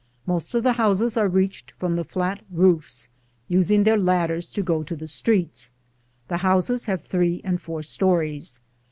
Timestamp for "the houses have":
6.27-7.03